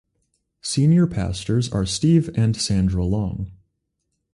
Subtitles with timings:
[0.63, 3.51] Senior pastors are Steve and Sandra Long.